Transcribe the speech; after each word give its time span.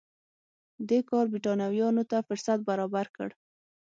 دې 0.89 0.99
کار 1.09 1.25
برېټانویانو 1.31 2.03
ته 2.11 2.17
فرصت 2.27 2.59
برابر 2.69 3.05
کړ. 3.15 3.29